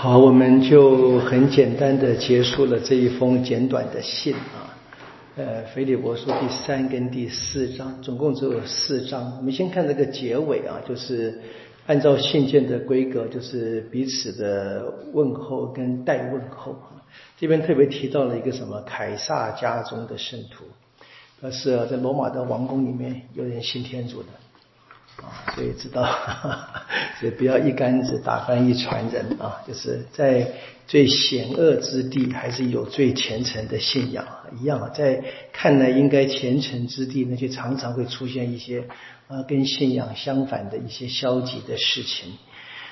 [0.00, 4.70] 好，我们就很简单的结束了这一封简短的信啊。
[5.34, 9.34] 呃，腓立伯书第三跟第四章，总共只有四章。
[9.38, 11.40] 我们先看这个结尾啊，就是
[11.86, 14.84] 按照信件的规格，就是彼此的
[15.14, 16.76] 问候跟代问候。
[17.36, 20.64] 这边特别提到了一个什么凯撒家中的圣徒，
[21.40, 24.28] 那是在罗马的王宫里面有人信天主的。
[25.22, 26.04] 啊，所以知道，
[27.18, 29.60] 所以不要一竿子打翻一船人啊！
[29.66, 30.52] 就是在
[30.86, 34.24] 最险恶之地，还是有最虔诚的信仰
[34.60, 34.88] 一样啊。
[34.88, 38.84] 在看来应该虔诚之地，那就常常会出现一些
[39.26, 42.38] 啊跟信仰相反的一些消极的事情。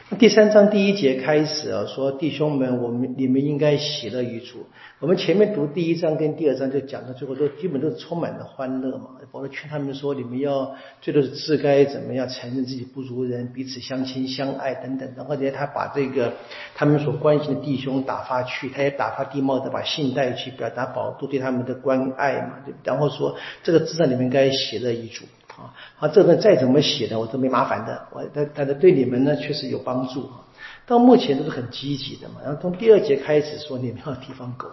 [0.09, 4.65] 那第三章第一节开始啊，说弟兄们，我们你们应该喜乐于主。
[5.01, 9.07] 我们前面读第一章跟第二章就讲到最后都基本都是充满了欢乐嘛。
[9.33, 15.13] 保罗劝他们说，你们要最多是自该怎么样承认自己不如人，彼此相亲相爱等等。
[15.17, 16.35] 然后呢，他把这个
[16.77, 22.61] 他们所关心的弟兄打发去，他也打发地貌的把信带去，表达保罗对他们的关爱嘛。
[22.85, 25.25] 然后说这个字上你们应该喜乐于主。
[25.57, 28.07] 啊，好，这个再怎么写的，我都没麻烦的。
[28.13, 30.45] 我但但是对你们呢，确实有帮助啊。
[30.85, 32.37] 到目前都是很积极的嘛。
[32.45, 34.69] 然后从第二节开始说你们要提防狗，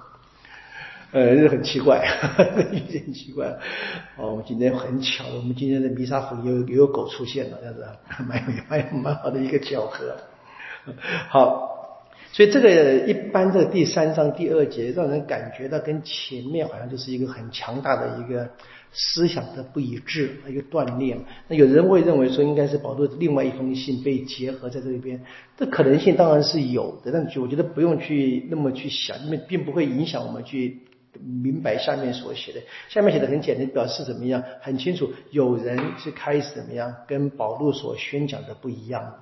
[1.11, 2.05] 呃，这很奇怪，
[2.73, 3.47] 有点奇怪。
[4.17, 7.87] 哦，我们今天很巧，我们今天的弥撒府有有狗出现了，这样子，
[8.27, 10.17] 蛮蛮蛮好的一个巧合。
[11.29, 18.49] 好，所以这个一般这第三章第二节让人感觉到跟前面好像就是一个很强大的一个。
[18.93, 21.17] 思想的不一致，一个断裂。
[21.47, 25.19] 那有人会认为说，应该是保罗另外一封信被结合在这里边，
[25.57, 27.11] 这可能性当然是有的。
[27.11, 30.79] 但我觉得不用去那么去想，因为并不会影响我们去
[31.41, 32.59] 明白下面所写的。
[32.87, 34.43] 下面写的很简单，表示怎么样？
[34.61, 39.15] 很清楚，有人是开始怎么样，跟保罗所宣讲的不一样。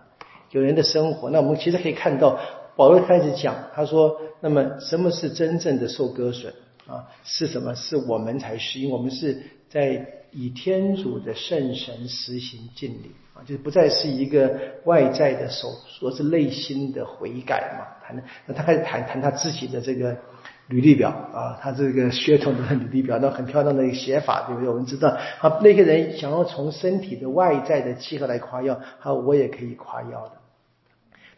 [0.52, 2.38] 有人的生活，那我们其实可以看到，
[2.75, 6.53] 保罗开始讲，他说：“那么什么是真正的受割损
[6.92, 7.08] 啊？
[7.23, 7.73] 是什么？
[7.75, 18.05] 是我们才是，因为我们是。”在以天主的圣神实行敬礼啊，就是不再是一个外在的手，说是内心的悔改嘛。
[18.05, 20.17] 谈那他开始谈谈他自己的这个
[20.67, 24.67] 履历表啊，他这个血统的履历表，那很漂亮的一个写法，对不对？
[24.67, 30.40] 我们知道啊，那个人想要从身体的外在的契合来夸耀，好，我也可以夸耀的。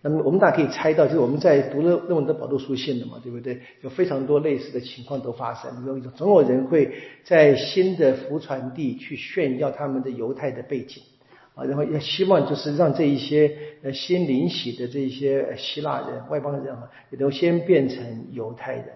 [0.05, 3.61] 那么我们大家可以猜到，就是我们在读了那么多保罗书信的嘛，对不对？
[3.79, 6.93] 有非常多类似的情况都发生，有总有人会
[7.23, 11.01] 在新的福传地去炫耀他们的犹太的背景
[11.55, 13.49] 啊，然后也希望就是让这一些
[13.81, 18.87] 呃新临洗的这些希腊人、外邦人啊，也都先变成犹太人。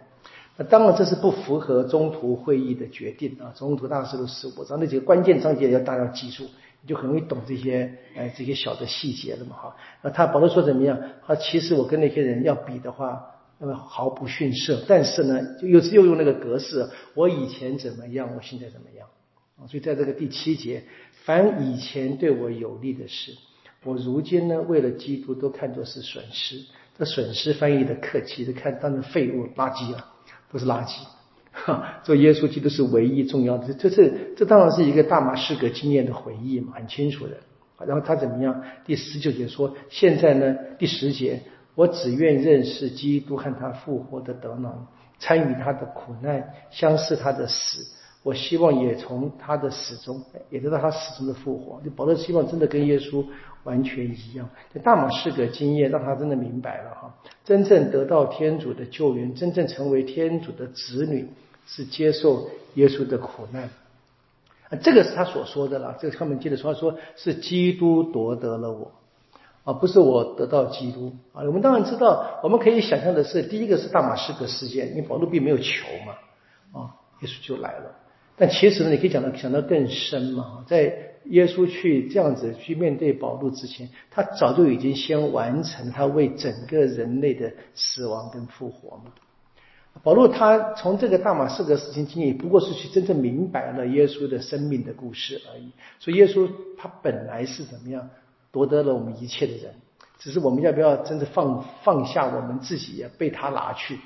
[0.57, 6.44] 那当然这是不符合中途会议的决定啊，中途大师的十五章那几个关键章节要大家记住。
[6.88, 9.75] 就很容易懂这些，呃，这些小的细节了嘛，哈。
[10.02, 11.00] 那他保罗说怎么样？
[11.25, 14.84] 他其实我跟那些人要比的话，那么毫不逊色。
[14.88, 19.08] 但是呢，又又用那个格式，我以前怎么样，我现在怎么样？
[19.68, 20.84] 所以在这个第七节，
[21.25, 23.36] 凡以前对我有利的事，
[23.84, 26.62] 我如今呢，为了基督都看作是损失。
[26.98, 30.14] 这损失翻译的客气，是看当成废物、垃圾啊，
[30.52, 31.00] 都是垃圾。
[31.66, 37.38] 哈， 做耶稣基督是唯一重要的，这是这当然是一个大马士革经验的回忆嘛，很清楚的。
[37.85, 38.63] 然后他怎么样？
[38.85, 41.41] 第十九节说，现在呢，第十节，
[41.75, 44.88] 我只愿认识基督和他复活的德能，
[45.19, 47.85] 参与他的苦难，相视他的死。
[48.24, 50.19] 我希望也从他的死中，
[50.50, 51.79] 也得到他死中的复活。
[51.85, 53.24] 就保罗希望真的跟耶稣
[53.63, 54.50] 完全一样。
[54.74, 61.28] 这大马士革经验让他真的明白了哈，真正得到天主的救援，真正成为天主的子女。
[61.68, 63.70] 是接受耶稣的苦难，
[64.70, 65.98] 啊，这个是他所说的了。
[66.00, 68.92] 这个后面接着说，说是基督夺得了我，
[69.66, 71.44] 啊，不是我得到基督啊。
[71.44, 77.92] 我们当然知道，我们可以想象的是，第一个是大马士革事件，因为保罗并没有求嘛，啊，耶稣就来了。
[78.38, 89.12] 但其实呢，你可以讲到想到更深嘛，在耶稣去这样子去面对保罗之前，他早就已经先完成他为整个人类的死亡跟复活嘛。
[90.04, 95.72] 保罗他从这个大马士革事情经历，不过是去真正明白了耶稣的生命的故事而已。
[96.00, 98.10] 所以耶稣他本来是怎么样
[98.52, 99.74] 夺得了我们一切的人，
[100.20, 103.98] 只是我们要不要真的放放下我们自己，被他拿去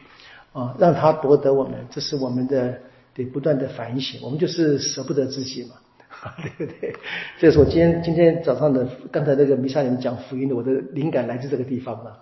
[0.53, 2.79] 啊，让他夺得我们，这是我们的
[3.13, 4.19] 得不断的反省。
[4.23, 5.75] 我们就是舍不得自己嘛，
[6.57, 6.95] 对不对？
[7.39, 12.19] 这是我今天今天早上的刚才那个弥撒里讲福音的，我的灵感来自这个地方了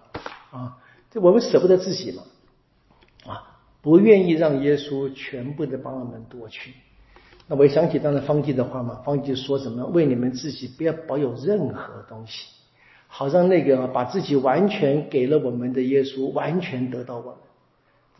[0.52, 0.78] 啊，
[1.12, 2.24] 这我们舍不得自己嘛。
[3.82, 6.74] 不愿意让耶稣全部的帮我们夺去。
[7.48, 9.86] 那我想起当时方济的话嘛，方济说什么？
[9.88, 12.48] 为你们自己不要保有任何东西
[13.08, 17.34] 好让那个把自己完全给了我们的耶稣完全得到我们。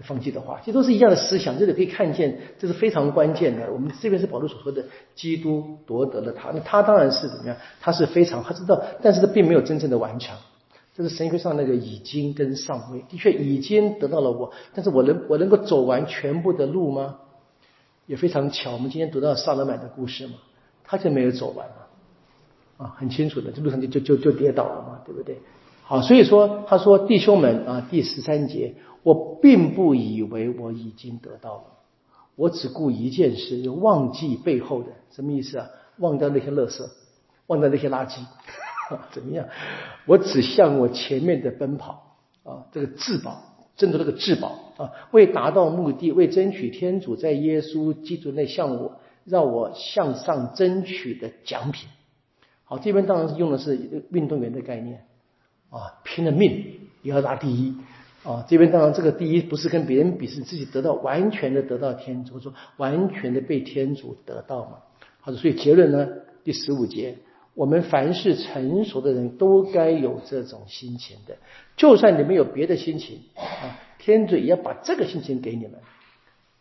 [0.02, 3.70] 方济的话，这都是一样的思想，这里可以看见，这是非常关键的。
[3.74, 7.58] 我们这边是保罗所说的，基督夺得了他，那他当然是怎么样？
[7.82, 10.38] 他是非常他知道，但是他并没有真正的顽强。
[11.00, 17.20] 这是神学上那个已经跟尚未，的确已经得到了我，但是我能我能够走完全部的路吗？
[18.06, 20.34] 也非常巧，我们今天读到萨勒曼的故事嘛，
[20.84, 25.38] 他就没有走完嘛，啊，很清楚的，这路上就就就就跌倒了嘛，对不对？
[25.84, 28.76] 好，所以说他说弟兄们啊，第十三节。
[29.02, 31.64] 我并不以为我已经得到了，
[32.36, 35.70] 我只顾一件事，就忘记背后的，什么意思啊？
[36.00, 36.86] 忘掉那些垃圾，
[37.48, 38.20] 忘掉那些垃圾，
[39.12, 39.48] 怎么样？
[40.06, 43.44] 我只向我前面的奔跑啊，这个至宝，
[43.76, 51.90] 争夺这个至宝啊，为达到目的，为争取天主在耶稣基督内向我，让我向上争取的奖品。
[52.64, 55.06] 好，这边当然是用的是运动员的概念
[55.70, 56.66] 啊，拼了命
[57.02, 57.76] 也要拿第一。
[58.22, 64.80] 啊，这边当然这个第一不是跟别人比，是自己得到完全的得到天主，说完全的被天主得到嘛。
[65.22, 66.06] 好的，所以结论呢，
[66.44, 67.16] 第十五节，
[67.60, 71.36] 我们凡是成熟的人都该有这种心情的，
[71.76, 75.74] 就算你们有别的心情啊，天主也要把这个心情给你们。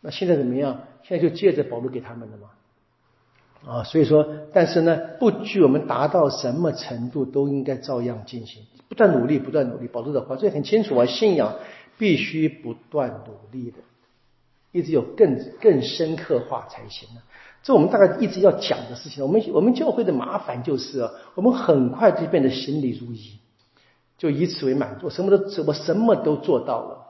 [0.01, 0.81] 那现在怎么样？
[1.03, 2.49] 现在就借着保罗给他们了嘛。
[3.65, 8.63] 啊，所以说，但是呢，不拘我们达到什么程度，都应该照样进行。
[8.89, 11.05] 不断努力，不断努力，保罗的话，这很清楚啊。
[11.05, 11.55] 信仰
[11.97, 13.77] 必须不断努力的，
[14.73, 17.23] 一直有更更深刻化才行啊。
[17.61, 19.23] 这我们大概一直要讲的事情。
[19.23, 23.33] 我们我们教会的麻烦就是，我们很快就变得行礼如仪，
[24.17, 27.05] 就以此为满足，什么都我什么都做到了，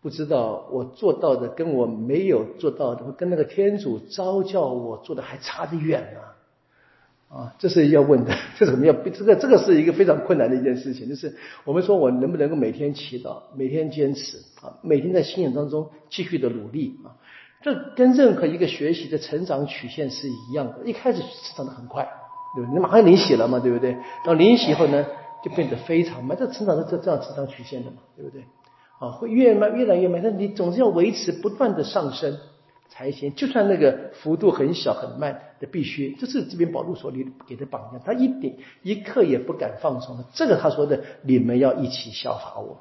[0.00, 6.20] 不知道我做到的跟我没有做到的，跟那个天主召叫我做的还差得远呢。
[7.30, 8.92] 啊，这是要问的， 这是什么要？
[8.92, 17.14] 这个这个是一个非常困难的一件事情，就是我们说我能不能够每天祈祷，每天坚持啊，每天在信仰当中继续的努力啊，
[17.62, 20.80] 这跟任何一个学习的成长曲线是一样的。
[20.84, 22.08] 一开始成长的很快，
[22.56, 22.74] 对不对？
[22.74, 23.96] 你马上灵洗了嘛，对不对？
[24.24, 25.04] 到灵洗以后呢，
[25.44, 26.36] 就变得非常慢。
[26.38, 28.44] 这成长是这这样成长曲线的嘛，对不对？
[28.98, 30.20] 啊，会越慢，越来越慢。
[30.22, 32.38] 但你总是要维持不断的上升。
[32.92, 40.24] 才行，就算那个幅度很小很慢的，必须，这是这边保罗所里给的榜样，他一点一刻也不敢放松。
[40.34, 42.80] 这个他说的，你们要一起效法我。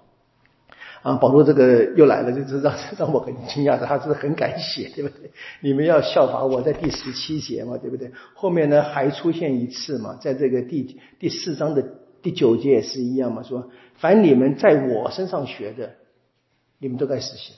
[1.01, 5.31] 啊，保罗这个又来了，就是让 让我很惊讶，他是很敢写，对不对？
[5.62, 8.12] 你们要效法我在第十七节嘛，对不对？
[8.34, 11.84] 后面呢还出现一次嘛，在这个第第四章的
[12.22, 15.92] 第九节也是一样嘛，说凡你们在我身上学的，
[16.80, 17.56] 你们都该实现。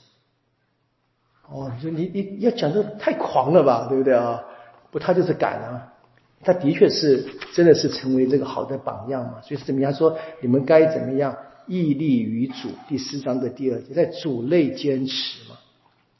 [1.50, 4.44] 哦，你说你你要讲的太狂了吧，对不对啊？
[4.92, 5.94] 不，他就是敢啊，
[6.44, 9.42] 他的确是真的是成为这个好的榜样嘛。
[9.42, 11.36] 所以怎么样说，你们该怎么样
[11.68, 12.70] 屹立于主？
[12.88, 15.58] 第四章的第二节，在主内坚持嘛。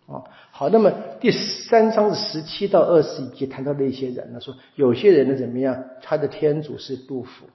[0.06, 7.46] 哦，好，那么第三章的十七到二十一节谈到的一些人呢，说有些人呢怎么样，他的天主是杜甫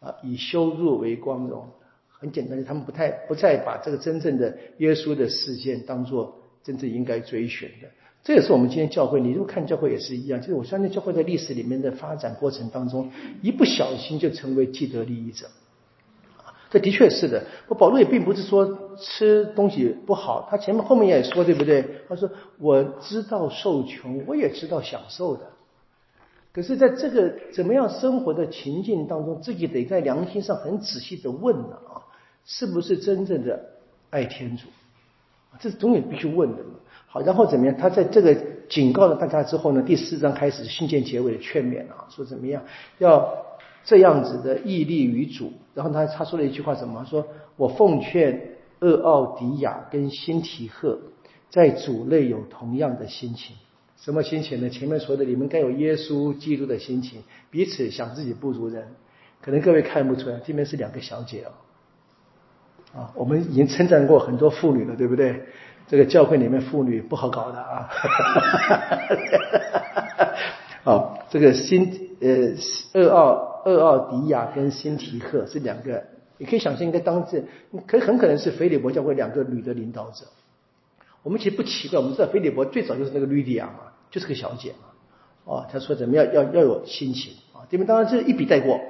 [0.00, 1.68] 啊，以羞辱为光荣。
[2.08, 6.36] 很简单，他们不太不再把这个真正的耶稣的事件当做。
[6.64, 7.88] 真正应该追寻的，
[8.22, 9.22] 这也是我们今天教会。
[9.22, 15.46] 你如果看教会也是一样，就是我相信教会在历史里面的发展过程当中，一不小心就成为既得利益者。
[16.70, 17.42] 这的确是的。
[17.68, 21.84] 我保罗也并不是说吃东西不好，他前面后面也说，对不对？
[22.08, 25.42] 他说我知道受穷，我也知道享受的。
[26.50, 32.02] 可是，在这个怎么样生活的情境当中，自己得在良心上很仔细的问了啊，
[32.44, 33.60] 是不是真正的
[34.10, 34.66] 爱天主？
[35.60, 36.70] 这是总也必须问的嘛。
[37.06, 37.76] 好，然后怎么样？
[37.76, 38.34] 他在这个
[38.68, 39.82] 警告了大家之后呢？
[39.82, 42.62] 第四章开始信件结尾的劝勉啊，说怎么样
[42.98, 43.32] 要
[43.84, 45.52] 这样子的屹立于主。
[45.78, 47.04] 然后他他说了一句话，什么？
[47.04, 50.98] 说我奉劝厄奥迪亚跟辛提赫
[51.50, 53.54] 在主内有同样的心情。
[53.96, 54.68] 什么心情呢？
[54.68, 58.88] 前面说的，你们该有耶稣基督的心情，彼此想自己不如人。
[59.40, 61.50] 可能各位看不出来，这边是两个小姐哦。
[62.98, 65.44] 啊，我们已经称赞过很多妇女了，对不对？
[65.86, 67.88] 这个教会里面妇女不好搞的啊。
[70.82, 76.04] 好， 这个辛呃厄奥厄奥迪亚跟辛提赫是两个，
[76.38, 77.42] 你可以想象应该当这，
[77.86, 80.26] 可很可能是菲利伯教会两个女的领导者。
[81.22, 84.88] 我们其实不奇怪，我们知道菲利伯最早就是那个吕迪亚嘛，就是个小姐嘛。
[85.44, 87.66] 哦，他说怎么样要要有心情啊？
[87.70, 88.80] 这边当然这一笔带过。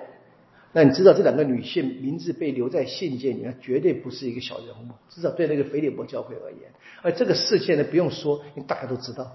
[0.73, 6.71] 那你知道这两个女性名字被留在信件里面，绝对不是一个小人物，至少对那个腓利伯教会而言。
[7.03, 9.33] 而这个事件呢，不用说，大家都知道。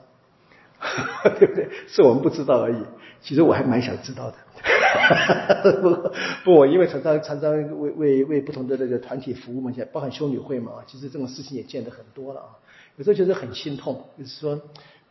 [1.39, 1.69] 对不对？
[1.87, 2.77] 是我们不知道而已。
[3.21, 4.35] 其实我还蛮想知道的。
[5.81, 6.11] 不
[6.43, 12.49] 不，我因为常常常常为为为不同的这个团体服务嘛，现在包含修女会嘛，其实这种事情也见得很多了啊。
[12.97, 14.59] 有时候觉得很心痛，就是说，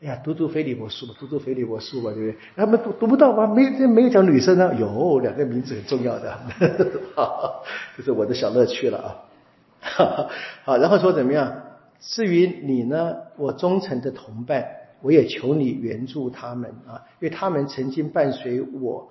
[0.02, 2.36] 哎呀，读读菲利伯书吧，读读菲利伯书吧，对不对？
[2.54, 3.46] 他们读读不到吧？
[3.46, 4.74] 没这没有讲女生呢？
[4.78, 6.32] 有两个名字很重要的，
[7.14, 7.62] 哈哈
[7.96, 9.08] 这是我的小乐趣了啊。
[10.64, 11.62] 好，然后说怎么样？
[12.00, 14.66] 至于你呢，我忠诚的同伴，
[15.02, 19.10] 我也求你援助他们啊，因为他们曾经伴随我，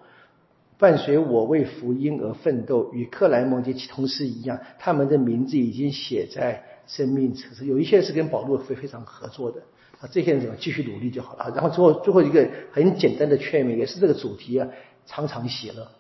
[0.80, 7.68] 伴随我为福音而奋斗，与克莱蒙及其同事一样，他们的名字已经写在生命册上。
[7.68, 9.62] 有一些是跟保罗非非常合作的
[10.00, 11.52] 啊，这些人怎么继续努力就好了。
[11.54, 14.68] 然后最后最后一个很简单的劝勉，也是这个主题啊，
[15.06, 15.92] 常常喜乐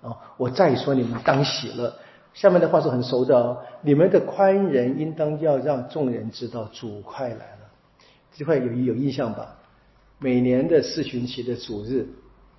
[0.00, 1.92] 啊，我再说你们当喜乐。
[2.34, 7.57] 下面的话是很熟的哦，你们的宽仁应当要让众人知道主快来，
[8.38, 9.56] 这块有有印象吧？
[10.20, 12.06] 每年的四旬期的主日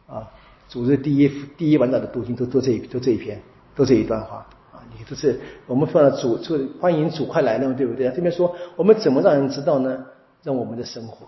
[0.07, 0.29] 啊，
[0.67, 3.41] 主日第一第一晚祷的读经都都这一都这一篇，
[3.73, 8.11] 都这一段话啊，你都是我们说主就欢迎主快来了，对不对？
[8.11, 10.05] 这边说我们怎么让人知道呢？
[10.43, 11.27] 让我们的生活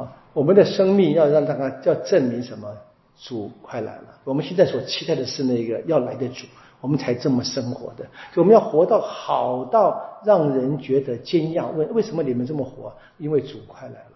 [0.00, 2.72] 啊，我们的生命要让大家要证明什么？
[3.18, 4.20] 主快来了。
[4.22, 6.46] 我们现在所期待的是那个要来的主。
[6.86, 11.68] 我们才这么生活的，我们要活到好到让人觉得惊讶。
[11.68, 12.94] 问为什么你们这么活？
[13.18, 14.12] 因为主快来了。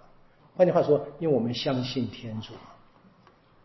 [0.56, 2.52] 换句话说，因为我们相信天主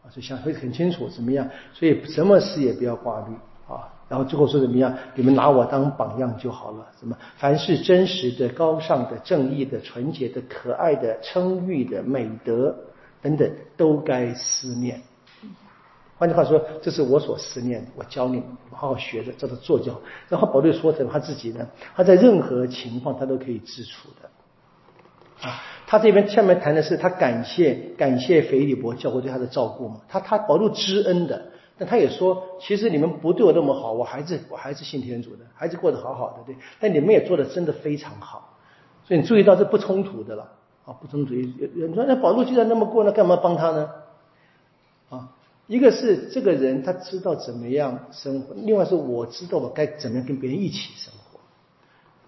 [0.01, 1.47] 啊，所以想会很清楚怎么样。
[1.71, 3.35] 所以什么事也不要挂虑
[3.71, 3.93] 啊。
[4.09, 4.91] 然后最后说怎么样？
[5.13, 6.87] 你们拿我当榜样就好了。
[6.99, 7.15] 什么？
[7.37, 12.75] 凡是真实的、高尚的、正义的、纯洁的、可爱的、称誉的、美德
[13.21, 13.47] 等等，
[13.77, 14.99] 都该思念。
[16.17, 19.99] 换句话说，这是我所思念，我教你们，好好学着，叫做做教。
[20.29, 24.29] 然后保罗说的他自己呢，他在任何情况他都可以自处的。
[25.45, 36.55] 啊，他这边下面谈的是他感谢感谢腓利伯教会对他的照顾嘛，他他保罗知恩的，但他也说，其实你们不对我那么好，我还是我还是信天主的，还是过得好好的，对。
[36.79, 38.57] 但你们也做的真的非常好，
[39.03, 40.53] 所以你注意到这不冲突的了
[40.85, 41.33] 啊，不冲突。
[41.33, 43.89] 你说那保罗既然那么过，那干嘛帮他呢？
[45.67, 51.39] 一个是这个人他知道怎么样生活，另外是我知道我该怎么样跟别人一起生活。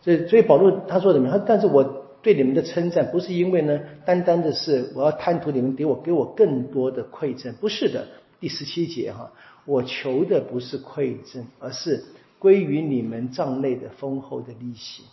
[0.02, 1.44] 所以，所以保罗他说怎么样？
[1.46, 8.08] 但是我对你们的称赞不是因为呢，单单的是我要贪图你们给我给我更多的馈赠，不是的。
[8.40, 9.32] 第十七节哈，
[9.66, 12.06] 我求的不是馈赠，而是
[12.40, 15.04] 归于你们账内的丰厚的利息。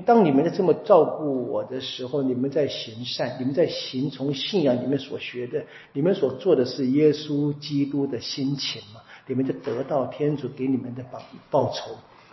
[0.00, 9.02] 当你们在这么照顾我的时候，你们在行善，你们在行从信仰里面所学的，你们所做的是耶稣基督的心情嘛？
[9.26, 11.90] 你们就得到天主给你们的报报酬，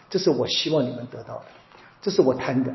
[0.10, 1.46] 这是我希望你们得到的，
[2.02, 2.74] 这是我贪的，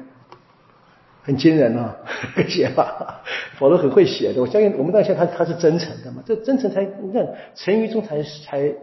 [1.23, 1.97] 很惊人啊！
[2.47, 3.23] 写吧，
[3.59, 8.75] 保罗很会写的，我相信我们当下他他是真诚的嘛，这真诚才那成于中才才。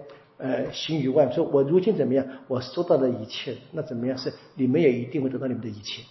[0.41, 2.25] 呃，行于外，说我如今怎么样？
[2.47, 4.17] 我收到的一切，那怎么样？
[4.17, 6.01] 是你们也一定会得到你们的一切，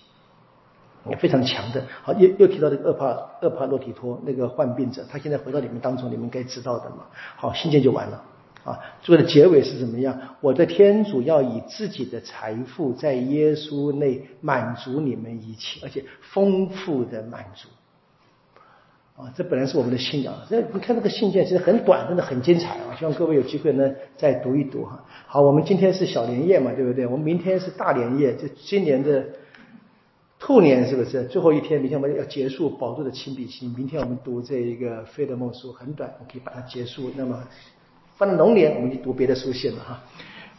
[1.18, 1.84] 非常强的。
[2.02, 3.06] 好，又又提到这个厄帕
[3.42, 7.06] 厄帕洛提托那个患病者，他现在回到你们当中，你们该知道的嘛。
[7.37, 8.25] 好，信件就完了
[8.64, 8.78] 啊。
[9.02, 10.16] 做的结尾是怎么样？
[10.40, 17.68] 我的天主要以自己的财富在耶稣内满足你们一切，而且丰富的满足。
[19.21, 20.35] 啊，这本来是我们的信仰。
[20.49, 22.97] 这你看这个信件其实很短，真的很精彩啊！
[22.99, 25.05] 希望各位有机会呢再读一读哈。
[25.27, 27.07] 好，我们今天是小年夜嘛，对不对？
[27.07, 29.25] 我们明天是大年夜，就今年的
[30.39, 31.25] 兔年是不是？
[31.25, 33.75] 最后一天，明天我们要结束宝座的亲笔信。
[33.77, 37.11] 明天我们读这一个费德梦书，很短，我可以把它结束。
[37.17, 37.43] 那么
[38.17, 40.03] 放到龙年，我们就读别的书信了哈。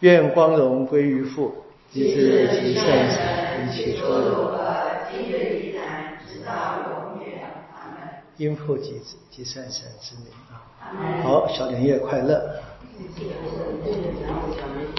[0.02, 1.54] 愿光荣归于父，
[1.92, 4.60] 及子及圣神，一起说。
[5.12, 6.91] 今日依然，直到。
[8.42, 10.66] 应父及子及善神之名啊！
[11.22, 12.56] 好，小年夜快乐。